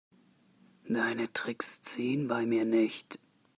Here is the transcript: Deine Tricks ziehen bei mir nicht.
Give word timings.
Deine 0.89 1.31
Tricks 1.31 1.79
ziehen 1.81 2.27
bei 2.27 2.47
mir 2.47 2.65
nicht. 2.65 3.19